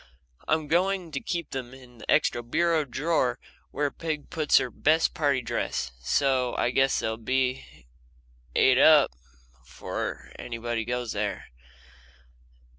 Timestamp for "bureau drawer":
2.41-3.37